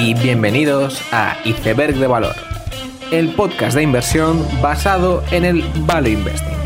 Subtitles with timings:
[0.00, 2.36] y bienvenidos a Iceberg de Valor,
[3.10, 6.56] el podcast de inversión basado en el Value Investing.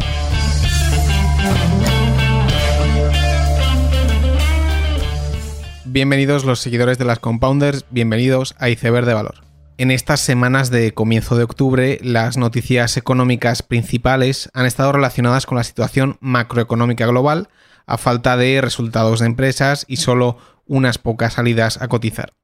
[5.87, 9.37] Bienvenidos los seguidores de las Compounders, bienvenidos a Iceberg de Valor.
[9.79, 15.57] En estas semanas de comienzo de octubre, las noticias económicas principales han estado relacionadas con
[15.57, 17.49] la situación macroeconómica global,
[17.87, 22.35] a falta de resultados de empresas y solo unas pocas salidas a cotizar.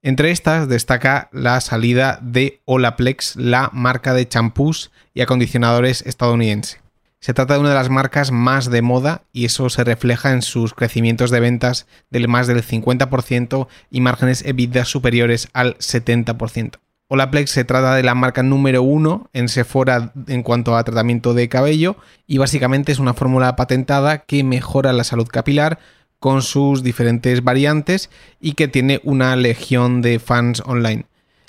[0.00, 6.78] Entre estas destaca la salida de Olaplex, la marca de champús y acondicionadores estadounidense.
[7.18, 10.42] Se trata de una de las marcas más de moda y eso se refleja en
[10.42, 16.76] sus crecimientos de ventas del más del 50% y márgenes EBITDA superiores al 70%.
[17.08, 21.48] Olaplex se trata de la marca número uno en Sephora en cuanto a tratamiento de
[21.48, 21.96] cabello
[22.26, 25.80] y básicamente es una fórmula patentada que mejora la salud capilar,
[26.20, 31.06] con sus diferentes variantes y que tiene una legión de fans online.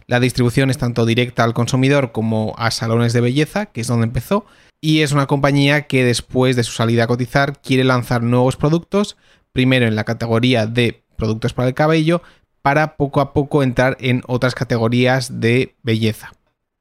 [0.07, 4.07] La distribución es tanto directa al consumidor como a salones de belleza, que es donde
[4.07, 4.45] empezó,
[4.81, 9.17] y es una compañía que después de su salida a cotizar quiere lanzar nuevos productos,
[9.51, 12.21] primero en la categoría de productos para el cabello,
[12.61, 16.33] para poco a poco entrar en otras categorías de belleza.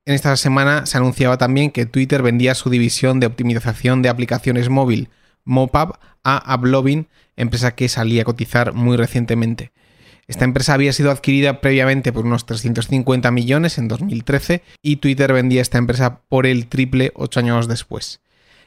[0.07, 4.71] En esta semana se anunciaba también que Twitter vendía su división de optimización de aplicaciones
[4.71, 5.11] móvil
[5.45, 9.73] Mopab a Ablovin, empresa que salía a cotizar muy recientemente.
[10.27, 15.63] Esta empresa había sido adquirida previamente por unos 350 millones en 2013 y Twitter vendía
[15.63, 18.21] esta empresa por el triple ocho años después.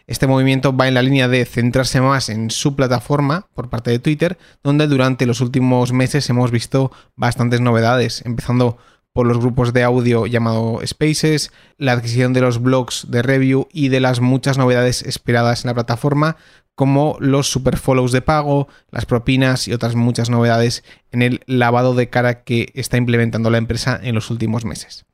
[0.08, 4.00] Este movimiento va en la línea de centrarse más en su plataforma por parte de
[4.00, 8.78] Twitter, donde durante los últimos meses hemos visto bastantes novedades, empezando
[9.14, 13.90] por los grupos de audio llamado Spaces, la adquisición de los blogs de review y
[13.90, 16.38] de las muchas novedades esperadas en la plataforma,
[16.76, 21.94] como los super follows de pago, las propinas y otras muchas novedades en el lavado
[21.94, 25.06] de cara que está implementando la empresa en los últimos meses.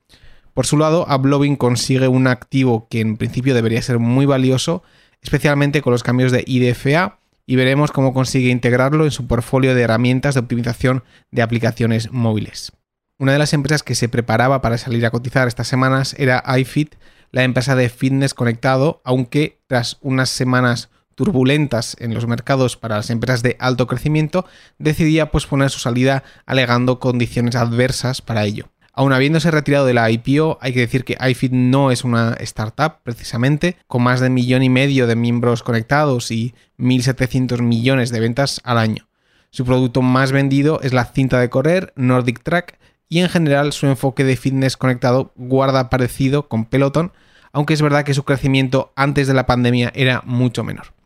[0.53, 4.81] Por su lado, Ablovin consigue un activo que en principio debería ser muy valioso,
[5.22, 9.84] especialmente con los cambios de IDFA, y veremos cómo consigue integrarlo en su portfolio de
[9.84, 12.74] herramientas de optimización de aplicaciones móviles.
[13.19, 16.95] Una de las empresas que se preparaba para salir a cotizar estas semanas era iFit,
[17.31, 23.09] la empresa de fitness conectado, aunque tras unas semanas turbulentas en los mercados para las
[23.09, 24.45] empresas de alto crecimiento,
[24.78, 28.69] decidía posponer su salida alegando condiciones adversas para ello.
[28.94, 33.00] Aun habiéndose retirado de la IPO, hay que decir que iFit no es una startup
[33.03, 38.19] precisamente, con más de un millón y medio de miembros conectados y 1.700 millones de
[38.19, 39.07] ventas al año.
[39.50, 42.77] Su producto más vendido es la cinta de correr Nordic Track
[43.09, 47.11] y en general su enfoque de fitness conectado guarda parecido con Peloton,
[47.53, 50.97] aunque es verdad que su crecimiento antes de la pandemia era mucho menor.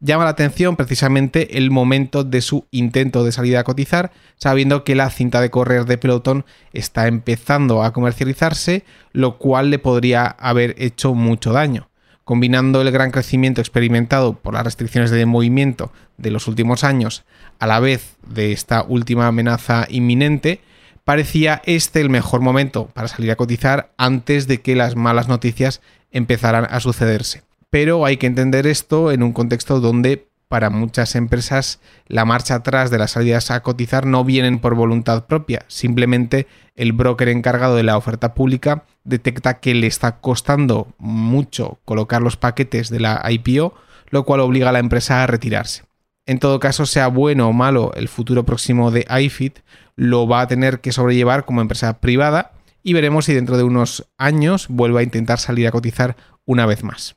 [0.00, 4.94] Llama la atención precisamente el momento de su intento de salir a cotizar, sabiendo que
[4.94, 10.74] la cinta de correr de pelotón está empezando a comercializarse, lo cual le podría haber
[10.76, 11.88] hecho mucho daño.
[12.24, 17.24] Combinando el gran crecimiento experimentado por las restricciones de movimiento de los últimos años
[17.58, 20.60] a la vez de esta última amenaza inminente,
[21.04, 25.80] parecía este el mejor momento para salir a cotizar antes de que las malas noticias
[26.10, 31.80] empezaran a sucederse pero hay que entender esto en un contexto donde para muchas empresas
[32.06, 36.46] la marcha atrás de las salidas a cotizar no vienen por voluntad propia, simplemente
[36.76, 42.36] el broker encargado de la oferta pública detecta que le está costando mucho colocar los
[42.36, 43.74] paquetes de la IPO,
[44.10, 45.84] lo cual obliga a la empresa a retirarse.
[46.26, 49.60] En todo caso, sea bueno o malo el futuro próximo de iFit,
[49.94, 52.52] lo va a tener que sobrellevar como empresa privada
[52.82, 56.84] y veremos si dentro de unos años vuelve a intentar salir a cotizar una vez
[56.84, 57.16] más.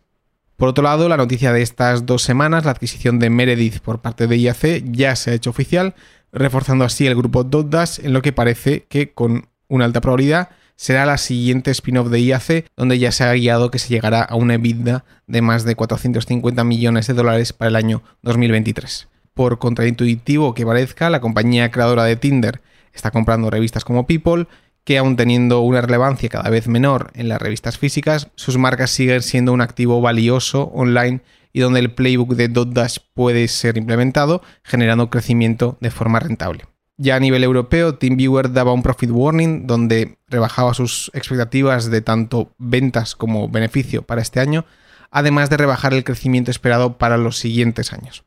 [0.59, 4.28] Por otro lado, la noticia de estas dos semanas, la adquisición de Meredith por parte
[4.28, 5.96] de IAC, ya se ha hecho oficial,
[6.34, 11.06] reforzando así el grupo Dotdash en lo que parece que con una alta probabilidad será
[11.06, 14.56] la siguiente spin-off de IAC, donde ya se ha guiado que se llegará a una
[14.56, 19.08] EBITDA de más de 450 millones de dólares para el año 2023.
[19.34, 22.59] Por contraintuitivo que parezca, la compañía creadora de Tinder
[22.94, 24.46] está comprando revistas como People
[24.90, 29.22] que aun teniendo una relevancia cada vez menor en las revistas físicas, sus marcas siguen
[29.22, 31.22] siendo un activo valioso online
[31.53, 36.64] y donde el playbook de Dotdash puede ser implementado, generando crecimiento de forma rentable.
[36.97, 42.56] Ya a nivel europeo, TeamViewer daba un profit warning donde rebajaba sus expectativas de tanto
[42.58, 44.66] ventas como beneficio para este año,
[45.12, 48.24] además de rebajar el crecimiento esperado para los siguientes años.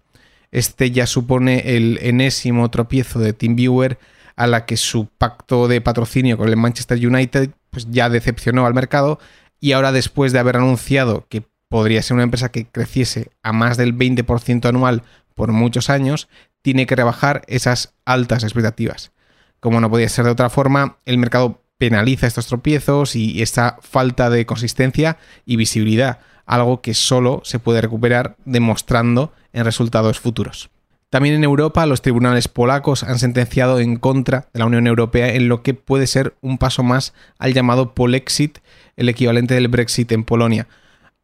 [0.53, 3.99] Este ya supone el enésimo tropiezo de TeamViewer
[4.37, 8.75] a la que su pacto de patrocinio con el Manchester United pues ya decepcionó al
[8.75, 9.19] mercado
[9.61, 13.77] y ahora después de haber anunciado que podría ser una empresa que creciese a más
[13.77, 15.03] del 20% anual
[15.35, 16.29] por muchos años,
[16.61, 19.13] tiene que rebajar esas altas expectativas.
[19.59, 24.31] Como no podía ser de otra forma, el mercado penaliza estos tropiezos y esta falta
[24.31, 30.71] de consistencia y visibilidad, algo que solo se puede recuperar demostrando en resultados futuros.
[31.13, 35.47] También en Europa los tribunales polacos han sentenciado en contra de la Unión Europea en
[35.47, 38.61] lo que puede ser un paso más al llamado Polexit,
[38.97, 40.69] el equivalente del Brexit en Polonia.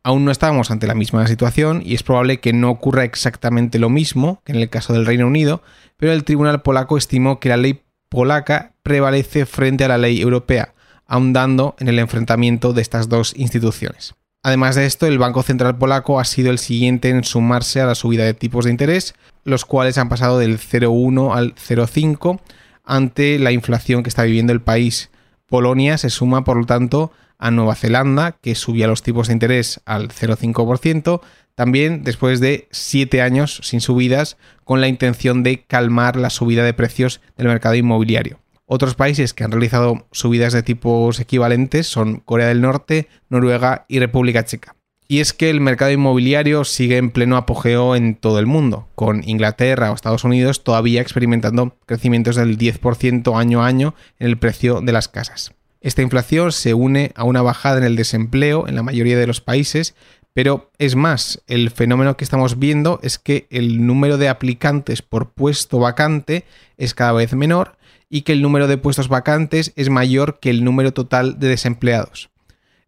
[0.03, 3.89] Aún no estamos ante la misma situación y es probable que no ocurra exactamente lo
[3.89, 5.63] mismo que en el caso del Reino Unido,
[5.97, 7.81] pero el tribunal polaco estimó que la ley
[8.11, 10.75] polaca prevalece frente a la ley europea,
[11.07, 14.15] ahondando en el enfrentamiento de estas dos instituciones.
[14.49, 17.95] Además de esto, el Banco Central polaco ha sido el siguiente en sumarse a la
[17.95, 19.15] subida de tipos de interés,
[19.45, 22.41] los cuales han pasado del 0,1 al 0,5
[22.83, 25.11] ante la inflación que está viviendo el país.
[25.51, 29.83] Polonia se suma, por lo tanto, a Nueva Zelanda, que subía los tipos de interés
[29.85, 31.21] al 0,5%,
[31.55, 36.73] también después de siete años sin subidas, con la intención de calmar la subida de
[36.73, 38.39] precios del mercado inmobiliario.
[38.71, 43.99] Otros países que han realizado subidas de tipos equivalentes son Corea del Norte, Noruega y
[43.99, 44.77] República Checa.
[45.09, 49.27] Y es que el mercado inmobiliario sigue en pleno apogeo en todo el mundo, con
[49.27, 54.83] Inglaterra o Estados Unidos todavía experimentando crecimientos del 10% año a año en el precio
[54.83, 55.55] de las casas.
[55.81, 59.41] Esta inflación se une a una bajada en el desempleo en la mayoría de los
[59.41, 59.95] países
[60.39, 65.31] pero es más, el fenómeno que estamos viendo es que el número de aplicantes por
[65.33, 66.45] puesto vacante
[66.77, 67.78] es cada vez menor
[68.11, 72.31] y que el número de puestos vacantes es mayor que el número total de desempleados.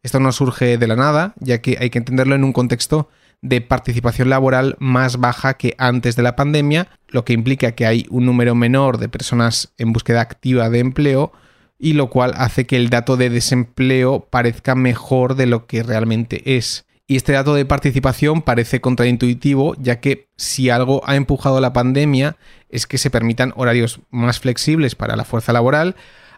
[0.02, 3.08] Esto no surge de la nada, ya que hay que entenderlo en un contexto
[3.42, 8.06] de participación laboral más baja que antes de la pandemia, lo que implica que hay
[8.10, 11.32] un número menor de personas en búsqueda activa de empleo,
[11.78, 16.56] y lo cual hace que el dato de desempleo parezca mejor de lo que realmente
[16.56, 16.84] es.
[17.10, 22.36] Y este dato de participación parece contraintuitivo, ya que si algo ha empujado la pandemia
[22.68, 25.96] es que se permitan horarios más flexibles para la fuerza laboral,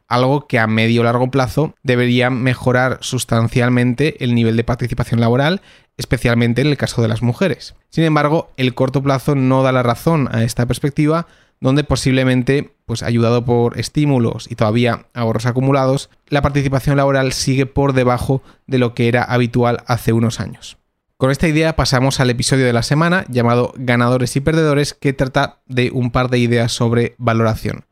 [0.09, 5.61] algo que a medio o largo plazo debería mejorar sustancialmente el nivel de participación laboral,
[5.99, 7.75] especialmente en el caso de las mujeres.
[7.91, 11.27] Sin embargo, el corto plazo no da la razón a esta perspectiva,
[11.61, 17.95] donde posiblemente, pues ayudado por estímulos y todavía ahorros acumulados, la participación laboral sigue por
[17.95, 20.77] debajo de lo que era habitual hace unos años.
[21.17, 25.61] Con esta idea pasamos al episodio de la semana llamado Ganadores y Perdedores que trata
[25.65, 27.87] de un par de ideas sobre valoración.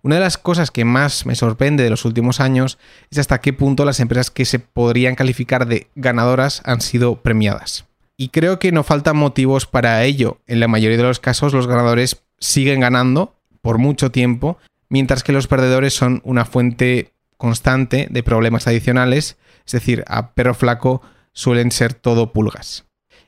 [0.00, 2.78] Una de las cosas que más me sorprende de los últimos años
[3.10, 7.84] es hasta qué punto las empresas que se podrían calificar de ganadoras han sido premiadas.
[8.16, 10.38] Y creo que no faltan motivos para ello.
[10.46, 13.34] En la mayoría de los casos los ganadores siguen ganando
[13.68, 14.56] por mucho tiempo,
[14.88, 19.36] mientras que los perdedores son una fuente constante de problemas adicionales,
[19.66, 21.02] es decir, a perro flaco
[21.34, 22.86] suelen ser todo pulgas.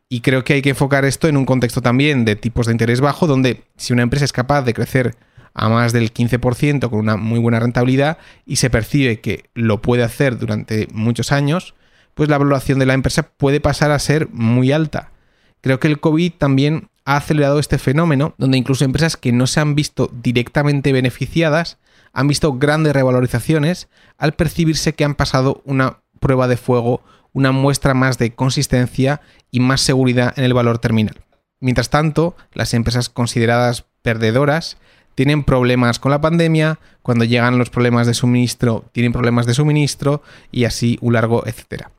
[0.08, 3.02] Y creo que hay que enfocar esto en un contexto también de tipos de interés
[3.02, 5.14] bajo, donde si una empresa es capaz de crecer
[5.52, 8.16] a más del 15% con una muy buena rentabilidad
[8.46, 11.74] y se percibe que lo puede hacer durante muchos años,
[12.14, 15.12] pues la valoración de la empresa puede pasar a ser muy alta.
[15.60, 19.58] Creo que el COVID también ha acelerado este fenómeno, donde incluso empresas que no se
[19.58, 21.78] han visto directamente beneficiadas
[22.12, 27.02] han visto grandes revalorizaciones al percibirse que han pasado una prueba de fuego,
[27.32, 31.24] una muestra más de consistencia y más seguridad en el valor terminal.
[31.58, 34.76] Mientras tanto, las empresas consideradas perdedoras
[35.16, 40.22] tienen problemas con la pandemia, cuando llegan los problemas de suministro, tienen problemas de suministro
[40.52, 41.90] y así un largo etcétera.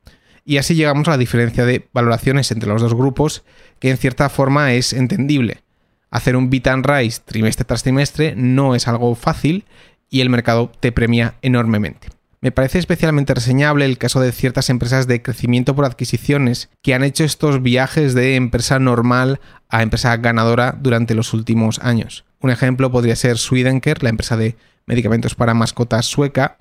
[0.46, 3.44] Y así llegamos a la diferencia de valoraciones entre los dos grupos,
[3.80, 5.62] que en cierta forma es entendible.
[6.10, 9.66] Hacer un beat and rise trimestre tras trimestre no es algo fácil
[10.10, 12.10] y el mercado te premia enormemente.
[12.42, 17.04] Me parece especialmente reseñable el caso de ciertas empresas de crecimiento por adquisiciones que han
[17.04, 22.26] hecho estos viajes de empresa normal a empresa ganadora durante los últimos años.
[22.40, 24.56] Un ejemplo podría ser Swedenker, la empresa de
[24.88, 26.58] medicamentos para mascotas sueca,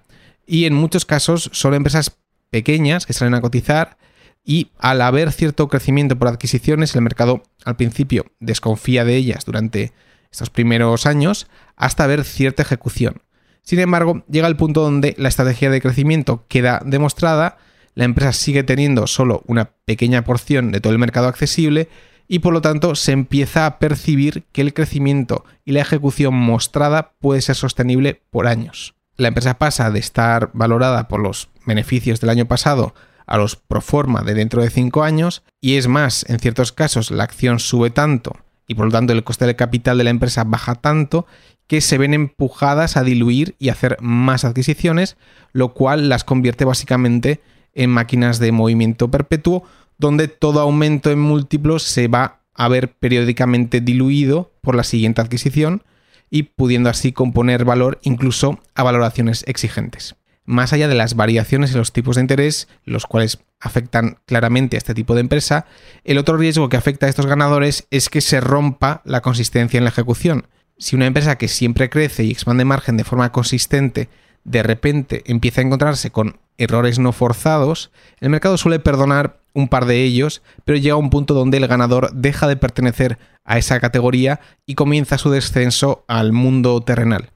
[0.47, 2.15] y en muchos casos son empresas
[2.51, 3.97] pequeñas que salen a cotizar
[4.45, 9.93] y al haber cierto crecimiento por adquisiciones, el mercado al principio desconfía de ellas durante
[10.31, 13.23] estos primeros años hasta ver cierta ejecución.
[13.63, 17.59] Sin embargo, llega el punto donde la estrategia de crecimiento queda demostrada,
[17.95, 21.89] la empresa sigue teniendo solo una pequeña porción de todo el mercado accesible
[22.27, 27.13] y por lo tanto se empieza a percibir que el crecimiento y la ejecución mostrada
[27.19, 28.95] puede ser sostenible por años.
[29.17, 32.95] La empresa pasa de estar valorada por los beneficios del año pasado
[33.27, 37.11] a los pro forma de dentro de 5 años y es más, en ciertos casos
[37.11, 38.37] la acción sube tanto
[38.67, 41.27] y por lo tanto el coste del capital de la empresa baja tanto
[41.67, 45.17] que se ven empujadas a diluir y hacer más adquisiciones,
[45.53, 47.41] lo cual las convierte básicamente
[47.75, 49.65] en máquinas de movimiento perpetuo
[49.99, 55.85] donde todo aumento en múltiplos se va a ver periódicamente diluido por la siguiente adquisición
[56.31, 60.17] y pudiendo así componer valor incluso a valoraciones exigentes.
[60.51, 64.79] Más allá de las variaciones en los tipos de interés, los cuales afectan claramente a
[64.79, 65.65] este tipo de empresa,
[66.03, 69.85] el otro riesgo que afecta a estos ganadores es que se rompa la consistencia en
[69.85, 70.49] la ejecución.
[70.77, 74.09] Si una empresa que siempre crece y expande margen de forma consistente
[74.43, 79.87] de repente empieza a encontrarse con errores no forzados, el mercado suele perdonar un par
[79.87, 83.79] de ellos, pero llega a un punto donde el ganador deja de pertenecer a esa
[83.79, 87.31] categoría y comienza su descenso al mundo terrenal.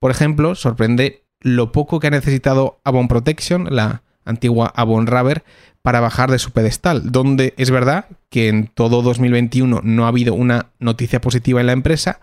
[0.00, 5.44] Por ejemplo, sorprende lo poco que ha necesitado Avon Protection, la antigua Avon Rubber,
[5.82, 10.34] para bajar de su pedestal, donde es verdad que en todo 2021 no ha habido
[10.34, 12.20] una noticia positiva en la empresa,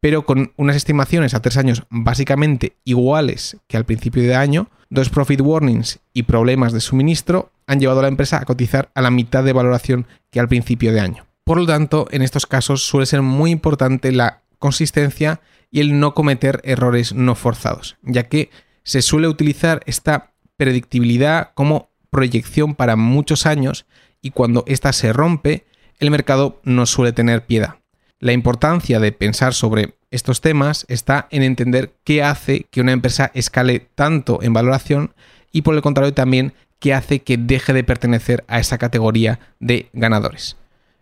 [0.00, 5.08] pero con unas estimaciones a tres años básicamente iguales que al principio de año, dos
[5.08, 9.10] profit warnings y problemas de suministro han llevado a la empresa a cotizar a la
[9.10, 11.26] mitad de valoración que al principio de año.
[11.44, 16.14] Por lo tanto, en estos casos suele ser muy importante la consistencia y el no
[16.14, 18.50] cometer errores no forzados, ya que
[18.82, 23.86] se suele utilizar esta predictibilidad como proyección para muchos años
[24.22, 25.66] y cuando ésta se rompe,
[25.98, 27.76] el mercado no suele tener piedad.
[28.18, 33.30] La importancia de pensar sobre estos temas está en entender qué hace que una empresa
[33.34, 35.14] escale tanto en valoración
[35.52, 39.88] y por el contrario también qué hace que deje de pertenecer a esa categoría de
[39.92, 40.56] ganadores.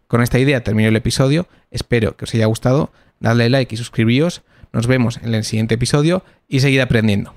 [0.08, 4.42] Con esta idea termino el episodio, espero que os haya gustado, dadle like y suscribíos,
[4.72, 7.34] nos vemos en el siguiente episodio y seguid aprendiendo.